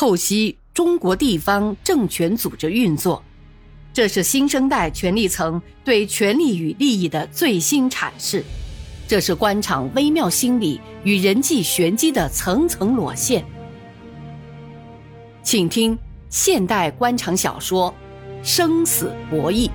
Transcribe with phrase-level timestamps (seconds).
[0.00, 3.22] 透析中国地方政权组织运作，
[3.92, 8.42] 这是新生代权力层对权力与利益的最新阐释，
[9.06, 13.44] 这是官场微妙心理与人际玄机的层层裸现。
[15.42, 15.98] 请听
[16.30, 17.94] 现代官场小说
[18.42, 19.68] 《生死博弈》。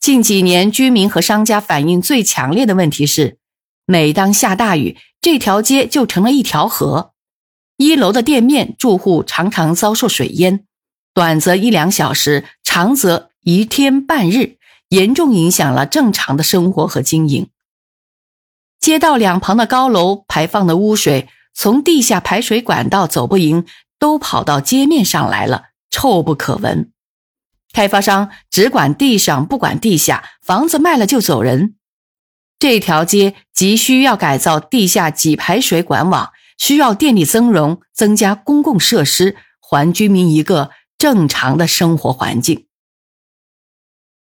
[0.00, 3.36] 近几年，居民和商家反映最强烈的问题是。
[3.90, 7.12] 每当下大雨，这条街就成了一条河。
[7.76, 10.64] 一楼的店面住户常常遭受水淹，
[11.14, 17.48] 短则一两小时，长则一天半日，严重影响了正常的生活和经营。
[18.80, 23.64] 街道两旁的高楼排放的污水，从地下排水管道走不赢，
[23.98, 26.92] 都跑到街面上来了，臭不可闻。
[27.72, 31.76] 开发商只管地上，不管地下，房子卖了就走人。
[32.58, 42.66] 这条街急需要改造地下给排水管网，需要电力增容，增加公共设施，还居民一个正常的生活环境。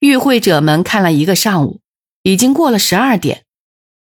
[0.00, 1.80] 与会者们看了一个上午，
[2.22, 3.44] 已经过了十二点。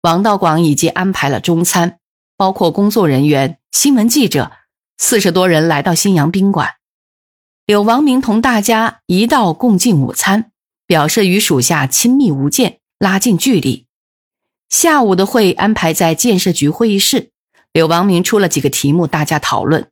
[0.00, 1.98] 王道广已经安排了中餐，
[2.36, 4.52] 包括工作人员、新闻记者，
[4.98, 6.74] 四十多人来到新阳宾馆。
[7.66, 10.50] 柳王明同大家一道共进午餐，
[10.86, 13.86] 表示与属下亲密无间，拉近距离。
[14.74, 17.30] 下午的会安排在建设局会议室，
[17.72, 19.88] 柳王明出了几个题目，大家讨论，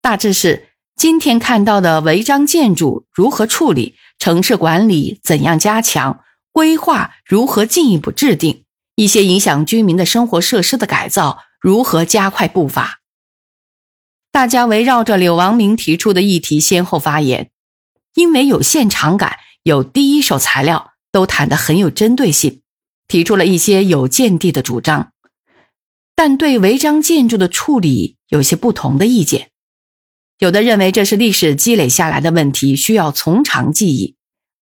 [0.00, 6.20] 大致是今天看到的违章建筑如何处理，城市管理怎样加强，
[6.52, 8.62] 规划如何进一步制定，
[8.94, 13.00] 一些影响居民的生活设施的改造如何加快步伐。
[14.30, 17.50] 大家围绕着柳王明提出的议题先后发言，
[18.14, 22.60] 因为有现场感，有第一手材料，都谈得很有针对性。
[23.08, 25.12] 提出了一些有见地的主张，
[26.14, 29.50] 但对违章建筑的处理有些不同的意见。
[30.38, 34.16] 有的认为这是历史积累下来的问题，需要从长计议。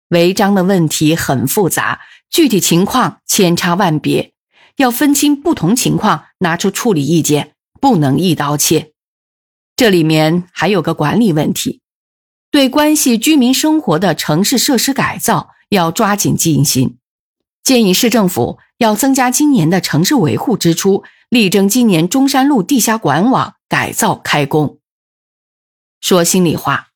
[0.09, 2.01] 违章的问题很复杂，
[2.31, 4.33] 具体情况千差万别，
[4.77, 8.93] 要分清不同情况，拿出处理意见，不能一刀切。
[9.77, 11.81] 这里面还有个管理问题，
[12.51, 16.97] 对关系居民生活的城市设施改造要抓紧进行。
[17.69, 24.79] 建议市政府要增加今年的城市维护支出，力争今年中山路地下管网改造开工。
[26.01, 26.89] 说心里话，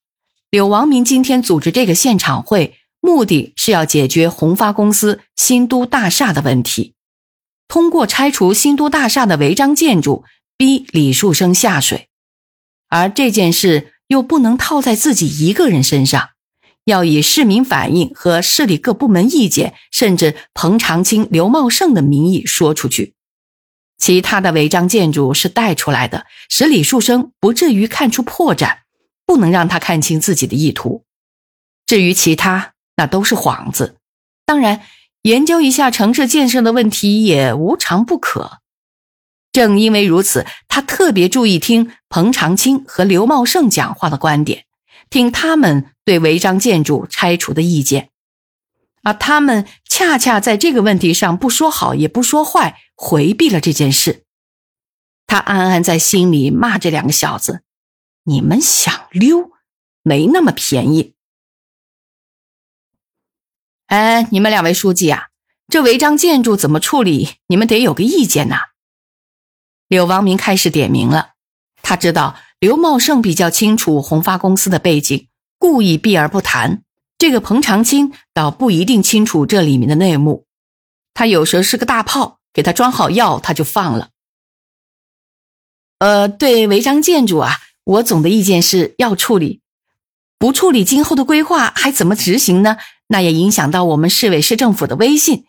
[0.49, 6.95] 柳王明今天组织这个现场会，目的是要解决宏发公司新都大厦的问题，
[7.69, 10.25] 通过拆除新都大厦的违章建筑，
[10.57, 12.09] 逼李树生下水。
[12.89, 16.31] 而这件事又不能套在自己一个人身上。
[16.85, 23.15] 要以市民反映和市里各部门意见，甚至彭长青、刘茂盛的名义说出去。
[23.99, 28.79] 其他的违章建筑是带出来的，使李树生不至于看出破绽，
[29.25, 31.05] 不能让他看清自己的意图。
[31.87, 33.97] 至于其他，那都是幌子。
[34.45, 34.83] 当然，
[35.23, 38.59] 研究一下城市建设的问题也无常不可。
[39.53, 44.65] 正因为如此，他特别注意听彭长青和刘茂盛讲话的观点。
[45.13, 48.11] 听他们对违章建筑拆除的意见，
[49.03, 54.25] 而他们恰恰在这个问题上不说好也不说坏，回避了这件事。
[55.27, 57.63] 他暗暗在心里骂这两个小子
[58.25, 59.51] ：“你们想溜，
[60.03, 61.15] 没那么便宜。”
[63.89, 65.29] 哎，你们两位书记啊，
[65.69, 67.37] 这违章建筑怎么处理？
[67.49, 68.69] 你们得有个意见呐。
[69.89, 71.35] 柳王明开始点名了，
[71.83, 72.35] 他知道。
[72.63, 75.27] 刘茂盛比较清楚宏发公司的背景，
[75.59, 76.85] 故意避而不谈。
[77.19, 80.47] 这个彭长青倒不一定清楚这里面的内幕，
[81.13, 84.11] 他有时候是个大炮，给他装好药，他就放了。
[85.99, 89.61] 呃，对违章建筑啊，我总的意见是要处理，
[90.39, 92.77] 不处理，今后的规划还怎么执行呢？
[93.09, 95.47] 那也影响到我们市委市政府的威信。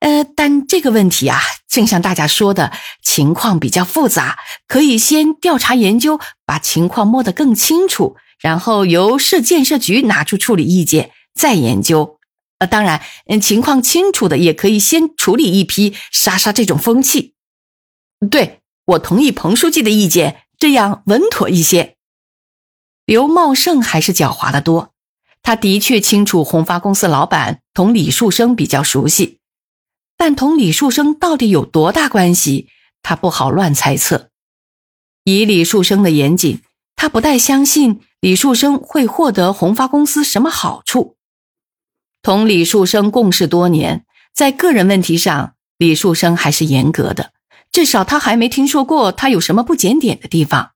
[0.00, 2.72] 呃，但这个问题啊，正像大家说的，
[3.02, 12.18] 情况比较复杂，可以先调查研究，把情况摸得更清楚，然后由市建设局拿出处理意见，再研究。
[12.58, 17.34] 呃，当然，嗯，情况清楚的也可以先处理一批，杀杀这种风气。
[18.30, 21.96] 对我同意彭书记的意见，这样稳妥一些。
[23.04, 24.94] 刘茂盛还是狡猾的多，
[25.42, 29.40] 他的确清楚宏发公司老板同李树生比较熟悉。
[30.26, 32.68] 但同李树生到底有多大关系？
[33.02, 34.30] 他不好乱猜测。
[35.24, 36.62] 以李树生的严谨，
[36.96, 41.18] 他不太相信李树生会获得宏发公司什么好处。
[42.22, 47.34] 同李树生共事多年，在个人问题上，李树生还是严格的，
[47.70, 50.70] 至少他还没听说过他有什么不检点的地方。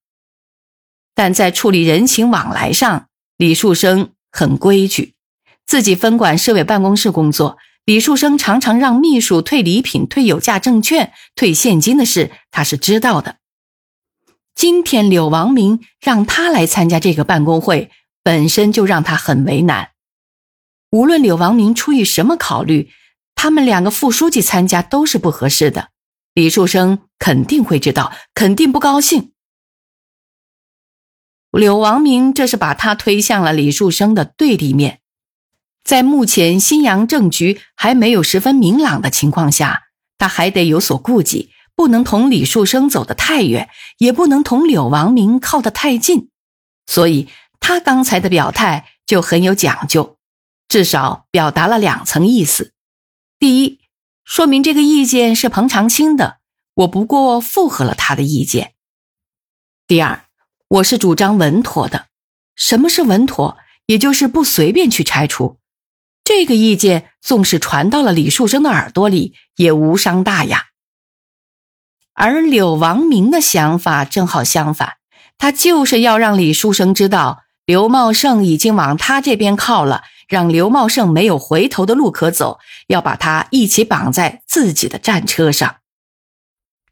[1.14, 3.08] 但在处理人情往来上，
[3.38, 5.14] 李树生很规矩。
[5.64, 7.56] 自己分管市委办公室工作，
[7.88, 13.38] 李树生常常让秘书退礼品、退有价证券、退现金的事，他是知道的。
[14.54, 17.90] 今天柳王明让他来参加这个办公会，
[18.22, 19.92] 本身就让他很为难。
[20.90, 22.90] 无论柳王明出于什么考虑，
[23.34, 25.88] 他们两个副书记参加都是不合适的。
[26.34, 29.32] 李树生肯定会知道，肯定不高兴。
[31.52, 35.00] 柳王明这是把他推向了李树生的对立面。
[35.88, 39.84] 在目前新阳政局还没有十分明朗的情况下，
[40.18, 46.28] 他还得有所顾忌，不能同李树生走得太远，也不能同柳王明靠得太近。
[46.86, 50.18] 所以，他刚才的表态就很有讲究，
[50.68, 52.74] 至少表达了两层意思：
[53.38, 53.80] 第一，
[54.26, 56.40] 说明这个意见是彭长青的，
[56.74, 58.72] 我不过附和了他的意见；
[59.86, 60.26] 第二，
[60.68, 62.08] 我是主张稳妥的。
[62.56, 63.56] 什么是稳妥？
[63.86, 65.56] 也就是不随便去拆除。
[66.28, 70.66] 这个意见纵使传到了李树生的耳朵里，也无伤大雅。
[72.12, 74.98] 而柳王明的想法正好相反，
[75.38, 82.58] 他就是要让李树生知道刘茂盛已经往他这边靠了，让刘茂盛没有回头的路可走，
[82.88, 85.76] 要把他一起绑在自己的战车上。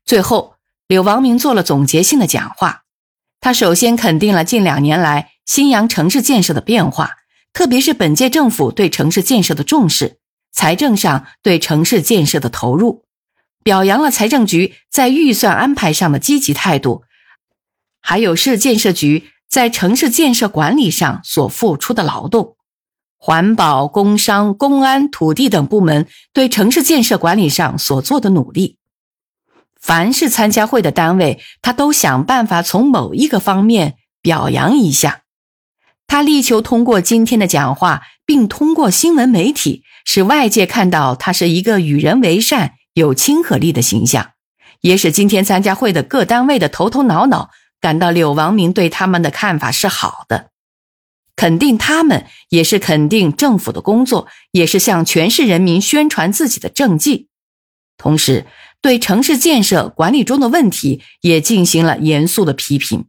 [0.07, 0.55] 最后，
[0.89, 2.85] 柳王明做了总结性的讲话，
[3.43, 7.17] 他首先肯定了近两年来新阳城市建设的变化。
[7.57, 10.19] 特别是本届政府对城市建设的重视，
[10.53, 13.07] 财政上对城市建设的投入，
[13.65, 17.05] 表扬了财政局在预算安排上的积极态度，
[18.03, 22.57] 还有市建设局在城市建设管理上所付出的劳动，
[23.17, 28.77] 环保、工商、公安、土地等部门对城市建设管理上所做的努力。
[29.81, 35.23] 凡是参加会的单位，他都想办法从某一个方面表扬一下。
[36.07, 44.31] 他力求通过今天的讲话，并通过新闻媒体，使外界看到他是一个与人为善、有亲和力的形象，
[44.81, 47.51] 也使今天参加会的各单位的头头脑脑
[47.81, 50.51] 感到柳王明对他们的看法是好的，
[51.35, 57.29] 肯定他们，也是肯定政府的工作，也是向全市人民宣传自己的政绩，
[57.99, 58.47] 同时
[58.81, 63.07] 对城市建设管理中的问题也进行了严肃的批评。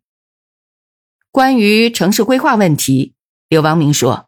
[1.38, 3.14] 关于城市规划问题，
[3.48, 4.28] 刘王明说，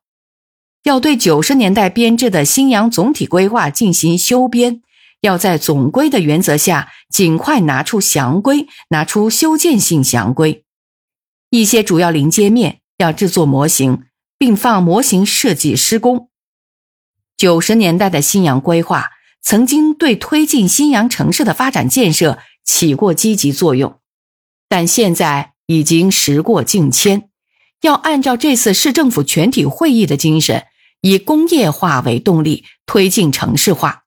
[0.84, 4.84] 要对九十年代编制的新阳总体规划进行修编，
[5.22, 10.64] 要在总规的原则下，尽快拿出详规，拿出修建性详规，
[11.50, 14.04] 一些主要临街面要制作模型，
[14.38, 16.30] 并放模型设计施工。
[17.36, 19.10] 九十年代的新阳规划
[19.42, 24.00] 曾经对推进新阳城市的发展建设起过积极作用，
[24.68, 25.54] 但现在。
[25.70, 27.30] 已经时过境迁，
[27.82, 30.66] 要按照这次市政府全体会议的精神，
[31.02, 34.06] 以工业化为动力推进城市化，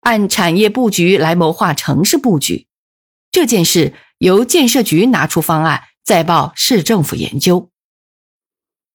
[0.00, 2.66] 按产业布局来谋划城市布局。
[3.32, 7.70] 这件事由建设局拿出方案，再报市政府研究。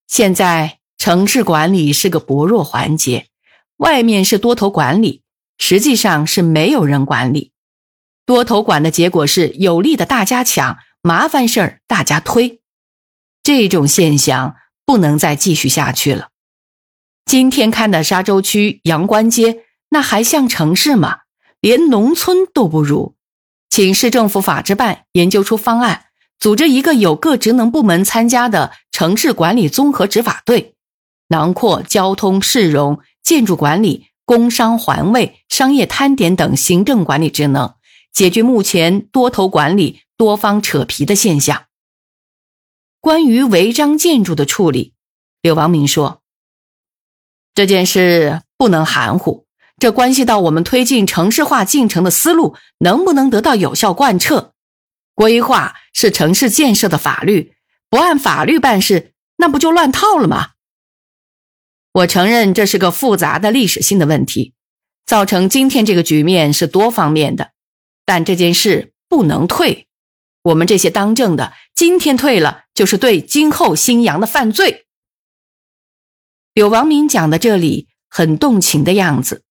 [0.07, 3.29] 现在城市管理是个薄弱环节，
[3.77, 5.23] 外面是多头管理，
[5.57, 7.51] 实际上是没有人管理。
[8.27, 10.77] 多头管的结果是有利的大家抢。
[11.05, 12.61] 麻烦事儿大家推，
[13.43, 14.55] 这种现象
[14.85, 16.29] 不能再继续下去了。
[17.25, 21.23] 今天看的沙洲区阳关街，那还像城市吗？
[21.59, 23.15] 连农村都不如。
[23.69, 26.05] 请市政府法制办研究出方案，
[26.39, 30.75] 组织一个有各职能部门参加的城市管理综合执法队，
[31.27, 37.73] 囊括交通、市容、建筑管理、工商环卫、商业摊点等行政管理职能，
[38.13, 39.99] 解决目前多头管理。
[40.23, 41.65] 多方扯皮的现象。
[43.01, 44.93] 关于违章建筑的处理，
[45.41, 46.21] 柳王明说
[47.53, 49.45] ：“这件事不能含糊，
[49.77, 54.53] 这关系到我们推进城市化进程的思路能不能得到有效贯彻。
[55.13, 57.53] 规划是城市建设的法律，
[57.89, 60.51] 不按法律办事，那不就乱套了吗？
[61.91, 64.53] 我承认这是个复杂的历史性的问题，
[65.05, 67.51] 造成今天这个局面是多方面的，
[68.05, 69.85] 但这件事不能退。”
[70.43, 74.85] 我们这些当政的，今天退了，就是对今后新阳的犯罪。
[76.53, 79.43] 柳王明讲的这里很动情的样子。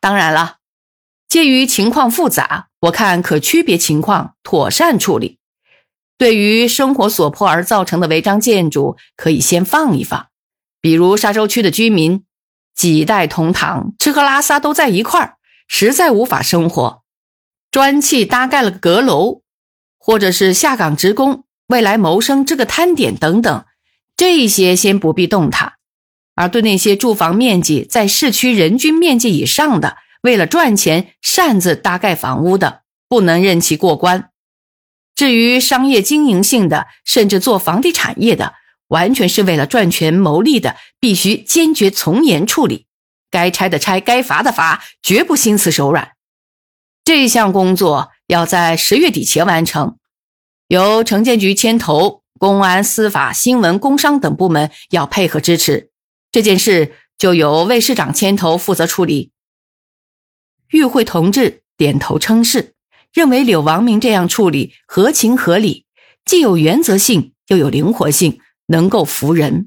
[0.00, 0.56] 当然了，
[1.28, 5.38] 鉴于情况复杂，我看可区别情况妥善处理。
[6.16, 10.28] 对于生活所迫而造成的违章建筑，可以先放一放。
[10.80, 12.24] 比如沙洲区的居民
[12.74, 15.36] 几代同堂，吃喝拉撒都在一块儿，
[15.68, 17.02] 实在无法生活。
[17.70, 19.42] 砖砌搭盖了阁楼，
[20.00, 23.64] 或者是下岗职工未来谋生这个摊点等等，
[24.16, 25.74] 这些先不必动它。
[26.34, 34.30] 而对那些住房面积在市区人均面积以上的，为了赚钱擅自搭盖房屋的，不能任其过关。
[35.14, 38.54] 至于商业经营性的，甚至做房地产业的，
[38.88, 42.86] 完全是为了赚钱牟利的，必须坚决从严处理。
[43.30, 46.12] 该拆的拆，该罚的罚，绝不心慈手软。
[47.04, 49.98] 这项工作要在十月底前完成，
[50.68, 55.90] 由城建局牵头，公安、司法、新闻、工商等部门要配合支持。
[56.30, 59.32] 这件事就由魏市长牵头负责处理。
[60.68, 62.74] 与会同志点头称是，
[63.12, 65.86] 认为柳王明这样处理合情合理，
[66.24, 69.66] 既有原则性，又有灵活性，能够服人。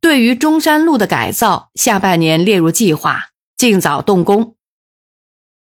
[0.00, 3.26] 对于中山路的改造，下半年列入计划，
[3.58, 4.54] 尽早动工。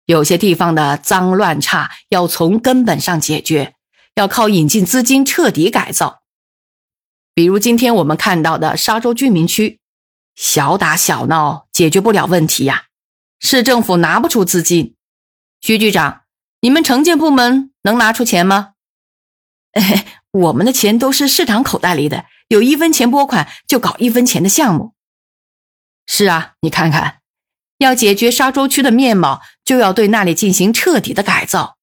[0.08, 3.74] 有些地方的脏乱差要从根本上解决，
[4.14, 6.22] 要靠引进资金彻底改造。
[7.34, 9.80] 比如今天我们看到的沙洲居民区，
[10.34, 12.84] 小打小闹解决不了问题呀，
[13.38, 14.94] 市政府拿不出资金。
[15.60, 16.22] 徐局长，
[16.62, 18.70] 你们城建部门能拿出钱吗？
[20.32, 22.24] 我们的钱都是市长口袋里的。
[22.48, 24.94] 有一分钱拨款就搞一分钱的项目，
[26.06, 27.20] 是啊，你看看，
[27.76, 31.76] 要解决沙洲区的面貌，就要对那里进行彻底的改造。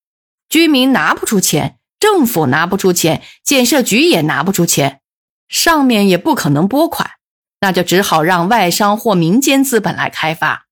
[0.50, 5.01] 居民拿不出钱，政府拿不出钱，建设局也拿不出钱，
[5.48, 7.12] 上面也不可能拨款，
[7.60, 10.65] 那就只好让外商或民间资本来开发，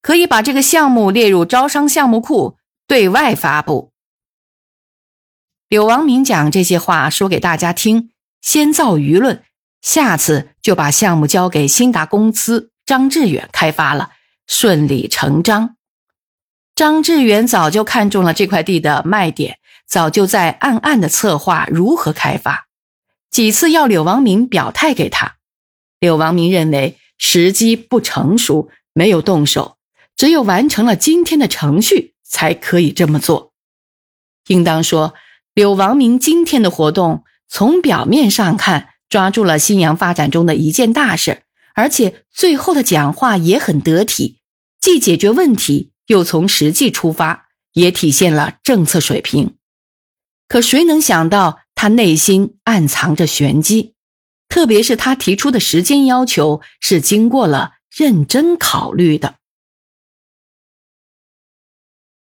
[0.00, 3.90] 可以把这个项目列入招商项目库，对外发布。
[5.68, 8.10] 柳王明讲这些话说给大家听。
[8.40, 9.42] 先造舆论，
[9.82, 14.12] 下次就把项目交给新达公司张志远开发了，
[14.46, 15.74] 顺理成章。
[16.80, 22.68] 张志远早就看中了这块地的卖点，早就在暗暗的策划如何开发，
[23.30, 25.36] 几次要柳王明表态给他。
[25.98, 29.76] 柳王明认为时机不成熟，没有动手，
[30.16, 33.52] 只有完成了今天的程序，才可以这么做。
[34.46, 35.12] 应当说，
[35.52, 37.24] 柳王明今天的活动。
[37.46, 41.42] 从表面上看，抓住了新阳发展中的一件大事，
[41.74, 44.38] 而且最后的讲话也很得体，
[44.80, 49.54] 既解决问题，又从实际出发，也体现了政策水平。
[50.48, 53.94] 可谁能想到，他内心暗藏着玄机？
[54.48, 59.36] 特别是他提出的时间要求，是经过了认真考虑的。